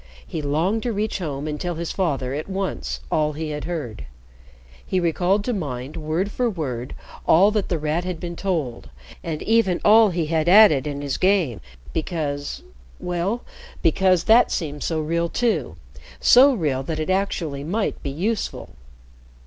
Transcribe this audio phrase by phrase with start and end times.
[0.25, 4.05] He longed to reach home and tell his father, at once, all he had heard.
[4.83, 6.95] He recalled to mind, word for word,
[7.27, 8.89] all that The Rat had been told,
[9.23, 11.61] and even all he had added in his game,
[11.93, 12.63] because
[12.99, 13.43] well,
[13.83, 15.75] because that seemed so real too,
[16.19, 18.71] so real that it actually might be useful.